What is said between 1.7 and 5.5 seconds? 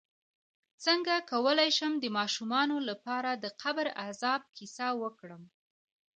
شم د ماشومانو لپاره د قبر عذاب کیسه وکړم